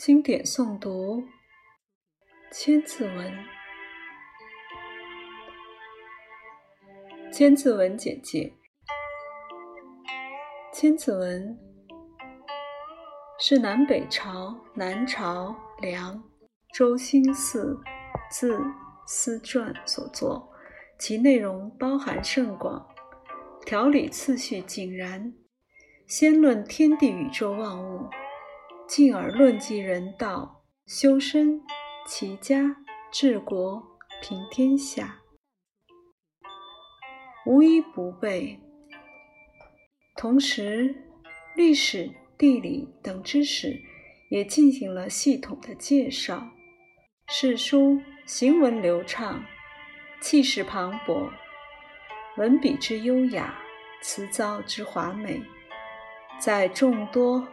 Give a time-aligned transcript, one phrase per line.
[0.00, 1.20] 经典诵读
[2.50, 3.16] 《千字文》。
[7.30, 8.54] 《千字文》简介：
[10.74, 11.46] 《千字文》
[13.38, 16.24] 是南北朝南朝梁
[16.72, 17.78] 周兴嗣
[18.30, 18.58] 字
[19.06, 20.50] 思传所作，
[20.98, 22.88] 其内容包含甚广，
[23.66, 25.34] 条理次序井然，
[26.06, 28.08] 先论天地宇宙万物。
[28.90, 31.62] 进而论及人道、修身、
[32.08, 32.74] 齐家、
[33.12, 33.80] 治国、
[34.20, 35.20] 平天下，
[37.46, 38.58] 无一不备。
[40.16, 40.92] 同时，
[41.54, 43.80] 历史、地理等知识
[44.28, 46.50] 也进行了系统的介绍。
[47.28, 49.44] 史书行文流畅，
[50.20, 51.30] 气势磅礴，
[52.36, 53.54] 文笔之优雅，
[54.02, 55.40] 词藻之华美，
[56.40, 57.46] 在众多。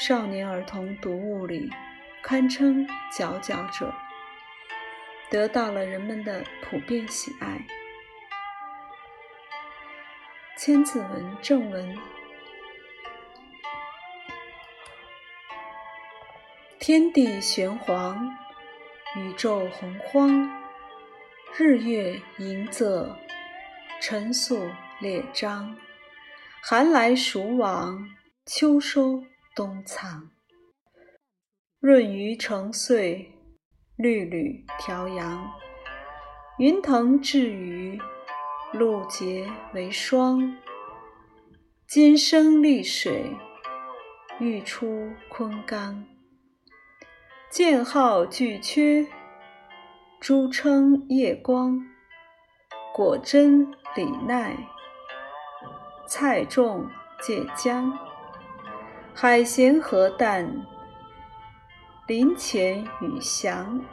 [0.00, 1.70] 少年儿童读物里，
[2.22, 3.94] 堪称佼佼者，
[5.28, 7.66] 得到了人们的普遍喜爱。
[10.58, 11.98] 《千字文》正文：
[16.78, 18.34] 天地玄黄，
[19.16, 20.50] 宇宙洪荒，
[21.58, 23.06] 日月盈仄，
[24.00, 25.76] 辰宿列张，
[26.62, 28.08] 寒来暑往，
[28.46, 29.22] 秋收。
[29.56, 30.30] 冬藏，
[31.80, 33.32] 润余成岁，
[33.96, 35.50] 绿缕调阳。
[36.58, 38.00] 云腾致雨，
[38.72, 40.56] 露结为霜。
[41.88, 43.36] 金生丽水，
[44.38, 46.06] 玉出昆冈。
[47.50, 49.08] 剑号巨阙，
[50.20, 51.84] 珠称夜光。
[52.94, 54.56] 果真李奈，
[56.06, 56.88] 菜重
[57.20, 58.09] 芥姜。
[59.12, 60.64] 海咸河淡，
[62.06, 63.84] 林潜雨翔。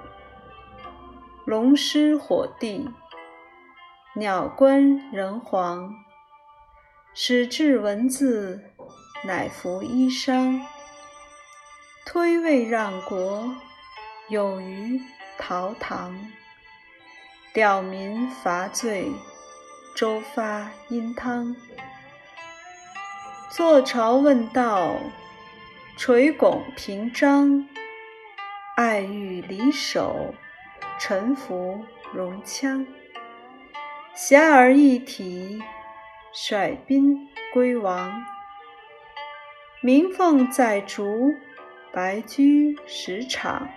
[1.43, 2.89] 龙师火帝，
[4.15, 5.93] 鸟官人皇。
[7.13, 8.63] 始制文字，
[9.25, 10.61] 乃服衣裳。
[12.05, 13.53] 推位让国，
[14.29, 15.01] 有于
[15.37, 16.17] 陶唐。
[17.53, 19.11] 吊民伐罪，
[19.95, 21.55] 周发殷汤。
[23.49, 24.97] 坐朝问道，
[25.95, 27.65] 垂拱平章；
[28.75, 30.33] 爱欲离手，
[30.99, 31.81] 臣服
[32.13, 32.85] 戎羌。
[34.13, 35.63] 遐迩一体，
[36.33, 38.21] 率宾归王。
[39.81, 41.33] 鸣凤在竹，
[41.93, 43.69] 白驹食场。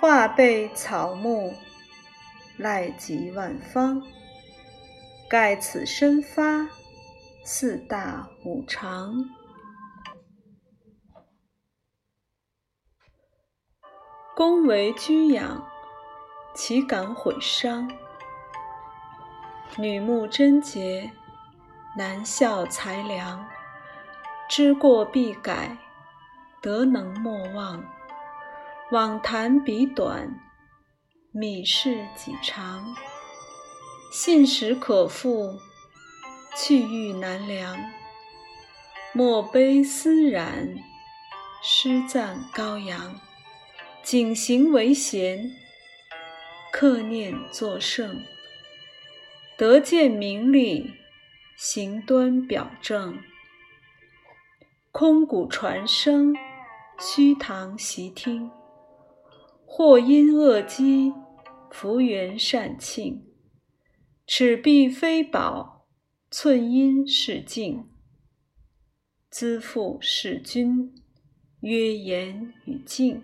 [0.00, 1.52] 画被草木，
[2.56, 4.02] 赖及万方。
[5.28, 6.66] 盖此身发。
[7.44, 9.28] 四大五常，
[14.36, 15.66] 恭为居养，
[16.54, 17.90] 岂敢毁伤？
[19.76, 21.10] 女慕贞洁，
[21.98, 23.44] 男效才良。
[24.48, 25.76] 知过必改，
[26.60, 27.84] 德能莫忘。
[28.92, 30.38] 妄谈彼短，
[31.34, 32.94] 鄙视己长。
[34.12, 35.58] 信实可复。
[36.54, 37.90] 气郁难量，
[39.14, 40.76] 莫悲思染；
[41.62, 43.18] 诗赞高扬，
[44.02, 45.50] 谨行为贤，
[46.70, 48.22] 克念作圣。
[49.56, 50.92] 得见名利，
[51.56, 53.18] 行端表正。
[54.90, 56.34] 空谷传声，
[57.00, 58.50] 虚堂习听。
[59.64, 61.14] 或因恶积，
[61.70, 63.24] 福缘善庆。
[64.26, 65.81] 尺璧非宝。
[66.34, 67.90] 寸阴是镜，
[69.28, 70.94] 资父是君，
[71.60, 73.22] 曰言与敬。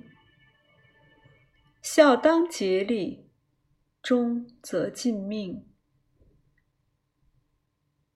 [1.80, 3.30] 孝当竭力，
[4.02, 5.66] 忠则尽命。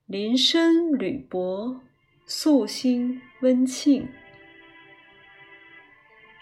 [0.04, 1.80] 林深履薄，
[2.26, 4.06] 素心温庆。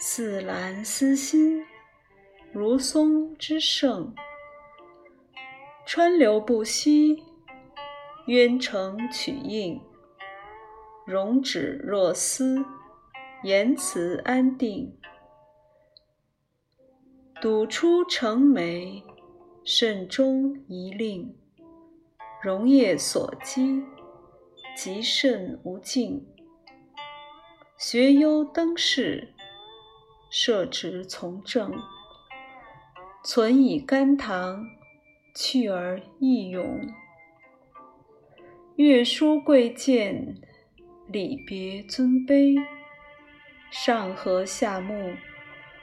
[0.01, 1.65] 似兰思心，
[2.53, 4.13] 如松之盛。
[5.87, 7.30] 川流不息。
[8.31, 9.81] 渊成曲应，
[11.05, 12.65] 容止若思，
[13.43, 14.97] 言辞安定。
[17.41, 19.03] 笃出成眉，
[19.65, 21.37] 慎终一令。
[22.41, 23.83] 容业所积，
[24.77, 26.25] 极甚无尽。
[27.77, 29.35] 学优登仕，
[30.31, 31.73] 设职从政。
[33.25, 34.65] 存以甘棠，
[35.35, 36.81] 去而益勇。
[38.83, 40.39] 月书贵贱，
[41.07, 42.59] 礼别尊卑。
[43.71, 45.13] 上和下睦，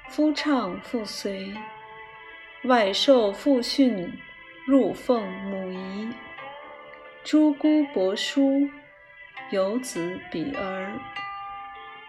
[0.10, 1.54] 夫唱妇随。
[2.64, 4.12] 外受父训，
[4.66, 6.10] 入奉母仪。
[7.24, 8.68] 诸姑伯叔，
[9.52, 11.00] 有子比儿。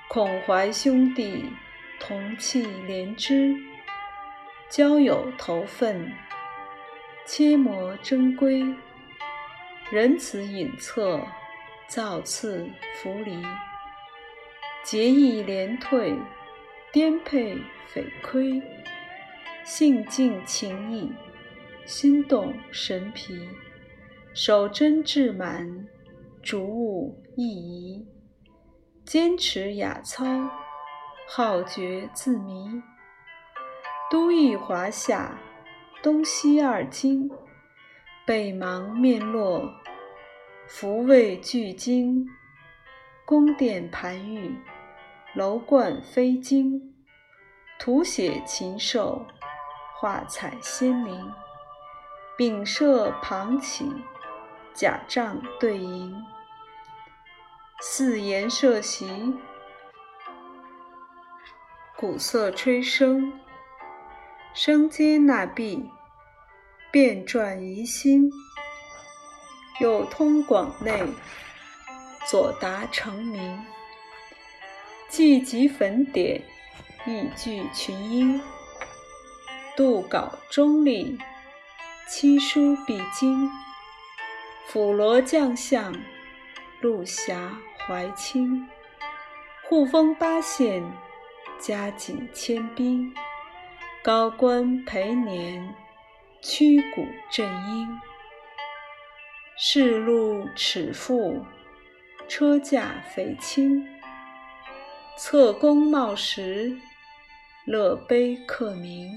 [0.09, 1.45] 孔怀兄弟，
[2.01, 3.55] 同气连枝。
[4.71, 6.11] 交友投分，
[7.27, 8.65] 切磨珍规。
[9.91, 11.25] 仁慈隐恻，
[11.89, 13.43] 造次弗离。
[14.85, 16.15] 节义廉退，
[16.93, 17.57] 颠沛
[17.87, 18.63] 匪亏。
[19.65, 21.11] 性静情逸，
[21.87, 23.49] 心动神疲。
[24.35, 25.87] 守贞志满，
[26.43, 28.07] 逐物意移。
[29.07, 30.27] 坚持雅操，
[31.27, 32.83] 好觉自迷。
[34.11, 35.39] 都邑华夏，
[36.03, 37.31] 东西二京。
[38.29, 39.73] 北邙面落，
[40.67, 42.29] 福卫俱精。
[43.25, 44.55] 宫殿盘玉。
[45.35, 46.95] 楼观飞金，
[47.79, 49.25] 图写禽兽，
[49.99, 51.33] 画彩鲜明。
[52.37, 53.91] 丙舍旁起，
[54.75, 56.13] 甲帐对楹。
[57.81, 59.39] 四筵设席，
[61.97, 63.33] 鼓瑟吹笙。
[64.53, 65.89] 升阶纳裨，
[66.91, 68.33] 遍转疑心。
[69.79, 71.05] 有通广内，
[72.27, 73.65] 左达成名。
[75.09, 76.43] 既集粉典，
[77.07, 78.41] 亦聚群英。
[79.77, 81.19] 杜稿中立，
[82.09, 83.51] 七书必经。
[84.67, 85.95] 辅罗将相，
[86.81, 88.67] 陆侠怀清。
[89.69, 90.83] 护封八县，
[91.61, 93.15] 加紧千兵。
[94.03, 95.75] 高官陪年，
[96.41, 98.01] 驱鼓振缨。
[99.57, 101.45] 市路尺富，
[102.29, 103.85] 车驾匪轻。
[105.17, 106.79] 侧弓冒石，
[107.67, 109.11] 乐碑刻名。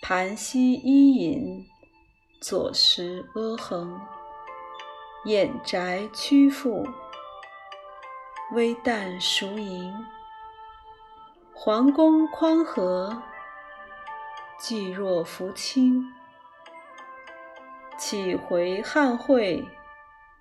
[0.00, 1.66] 盘膝伊尹，
[2.40, 4.00] 左石阿衡。
[5.24, 6.86] 掩宅曲阜，
[8.52, 9.92] 微旦熟营。
[11.52, 13.22] 桓公匡和，
[14.58, 16.04] 济若扶倾。
[17.98, 19.64] 岂回汉会，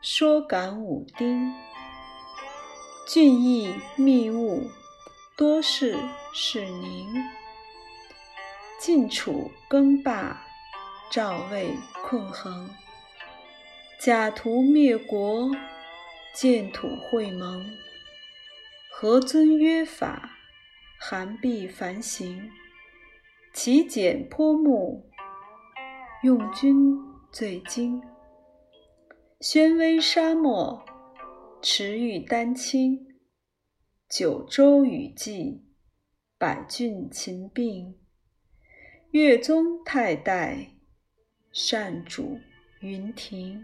[0.01, 1.53] 说感武丁。
[3.07, 4.69] 俊逸密务，
[5.35, 5.97] 多事
[6.33, 7.13] 事宁。
[8.79, 10.45] 晋楚更霸，
[11.11, 12.69] 赵魏困衡。
[13.99, 15.51] 假途灭国，
[16.33, 17.65] 建土会盟。
[18.91, 20.37] 何尊约法，
[20.97, 22.51] 韩必繁行。
[23.53, 25.11] 其简颇慕，
[26.23, 26.97] 用君
[27.31, 28.01] 最精。
[29.41, 30.83] 宣威沙漠。
[31.61, 33.07] 池玉丹青，
[34.09, 35.61] 九州雨霁，
[36.37, 37.95] 百郡秦并。
[39.11, 40.71] 越宗泰代，
[41.51, 42.39] 善主
[42.81, 43.63] 云亭。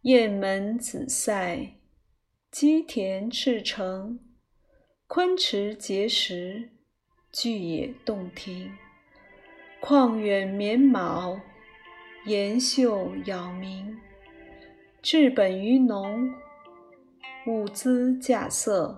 [0.00, 1.76] 雁门紫塞，
[2.50, 4.18] 积田赤城。
[5.06, 6.72] 昆池碣石，
[7.38, 8.72] 巨野洞庭。
[9.82, 11.38] 旷远绵毛，
[12.24, 13.94] 岩秀杳冥。
[15.02, 16.34] 治本于农，
[17.46, 18.96] 物资稼穑。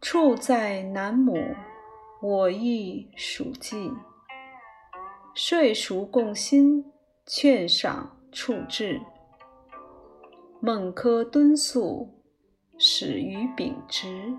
[0.00, 1.54] 处在南亩，
[2.22, 3.92] 我亦属稷。
[5.34, 6.90] 税熟共心，
[7.26, 9.02] 劝赏处置。
[10.60, 12.22] 孟轲敦素，
[12.78, 14.32] 始于秉直。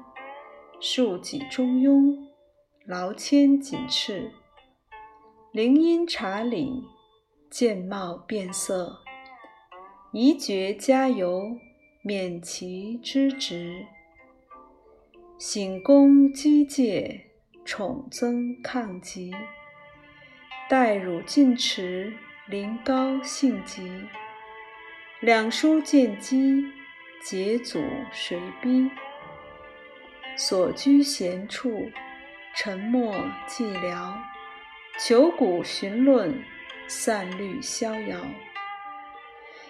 [0.88, 2.16] 庶几中庸，
[2.86, 4.32] 劳谦谨斥。
[5.52, 6.84] 灵音察理，
[7.50, 9.00] 见貌变色。
[10.12, 11.58] 宜爵加油，
[12.04, 13.88] 免其之职。
[15.40, 17.32] 省公机戒，
[17.66, 19.34] 宠增抗疾。
[20.70, 22.14] 待汝进池，
[22.48, 23.90] 临高兴极。
[25.20, 26.64] 两书见机，
[27.24, 28.88] 节阻谁逼？
[30.36, 31.90] 所居闲处，
[32.56, 33.16] 沉默
[33.48, 34.14] 寂寥。
[35.00, 36.44] 求古寻论，
[36.88, 38.20] 散虑逍遥。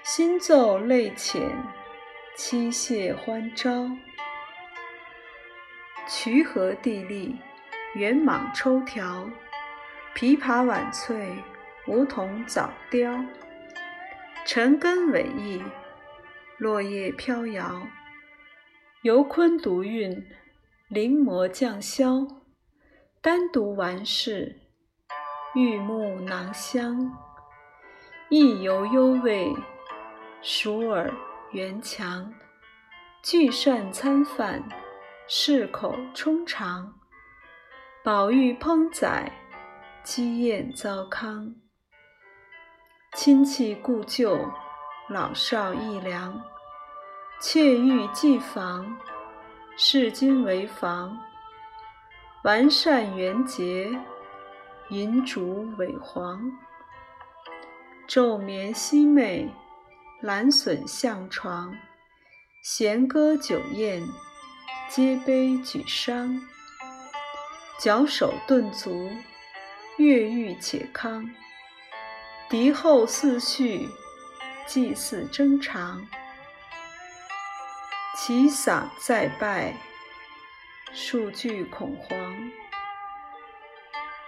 [0.04, 1.42] 新奏泪浅，
[2.36, 3.90] 妻谢欢招。
[6.08, 7.36] 渠河地利，
[7.96, 9.30] 圆蟒抽条。
[10.16, 11.36] 枇杷晚翠，
[11.88, 13.24] 梧桐早凋。
[14.46, 15.64] 晨根委翳，
[16.58, 17.88] 落叶飘摇。
[19.02, 20.26] 游昆独韵，
[20.88, 22.28] 临摹匠萧。
[23.20, 24.62] 单独完事，
[25.56, 27.12] 玉木囊香。
[28.30, 29.52] 意犹幽味。
[30.44, 31.12] 蜀尔
[31.54, 32.32] 元强，
[33.24, 34.64] 聚善餐饭，
[35.28, 36.94] 适口充肠。
[38.04, 39.32] 宝玉烹宰，
[40.04, 41.56] 鸡宴糟糠。
[43.16, 44.38] 亲戚故旧，
[45.10, 46.40] 老少益良。
[47.42, 48.96] 妾欲寄房，
[49.78, 51.20] 视今为房。
[52.46, 53.92] 完善元节，
[54.90, 56.50] 银烛伟煌。
[58.08, 59.50] 昼眠夕寐，
[60.22, 61.76] 兰笋向床。
[62.64, 64.02] 弦歌酒宴，
[64.88, 66.40] 皆悲举觞。
[67.78, 69.10] 矫首顿足，
[69.98, 71.30] 乐欲且康。
[72.50, 73.90] 敌后四序，
[74.66, 76.08] 祭祀争长。
[78.18, 79.74] 其洒再拜，
[80.94, 82.50] 数惧恐慌。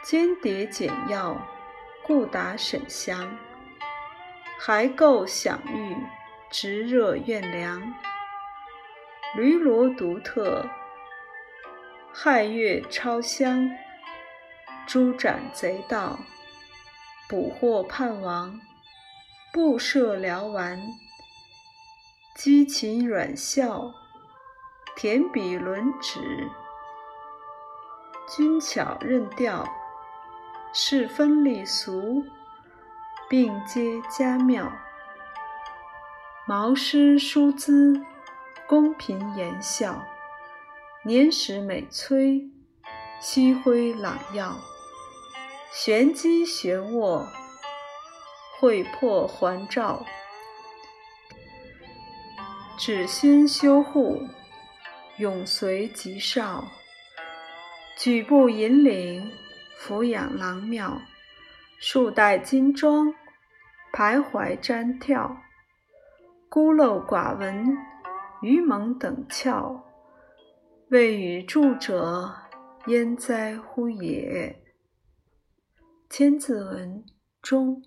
[0.03, 1.41] 间谍简要，
[2.03, 3.37] 故达沈详。
[4.59, 5.95] 还构享誉，
[6.51, 7.81] 直热怨凉。
[9.37, 10.69] 驴骡独特，
[12.13, 13.71] 亥月超香。
[14.85, 16.19] 诛斩贼盗，
[17.29, 18.59] 捕获叛王。
[19.53, 20.77] 布设辽丸，
[22.37, 23.91] 鸡禽软笑，
[24.95, 26.47] 甜笔轮指。
[28.29, 29.67] 均巧任调，
[30.71, 32.23] 世分礼俗。
[33.27, 34.71] 并皆佳妙，
[36.45, 37.99] 毛诗书姿，
[38.67, 40.05] 公平言笑，
[41.03, 42.49] 年时美催，
[43.19, 44.55] 夕辉朗耀，
[45.73, 47.25] 玄机玄渥，
[48.59, 50.05] 惠魄环照，
[52.77, 54.21] 止心修护，
[55.17, 56.63] 永随吉少，
[57.97, 59.31] 举步引领，
[59.75, 61.01] 俯仰郎妙。
[61.79, 63.11] 束带金装，
[63.91, 65.35] 徘徊瞻眺，
[66.49, 67.75] 孤陋寡闻，
[68.43, 69.81] 愚蒙等窍，
[70.89, 72.31] 未与著者，
[72.85, 74.63] 焉哉乎也！
[76.11, 77.03] 千字文
[77.41, 77.81] 中。